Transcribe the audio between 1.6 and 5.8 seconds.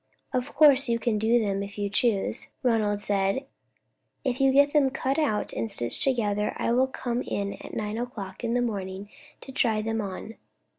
if you choose," Ronald said. "If you get them cut out and